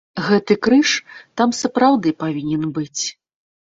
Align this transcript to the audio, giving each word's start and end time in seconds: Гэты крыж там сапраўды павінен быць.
Гэты 0.27 0.57
крыж 0.67 0.95
там 1.43 1.55
сапраўды 1.61 2.17
павінен 2.27 2.69
быць. 2.77 3.03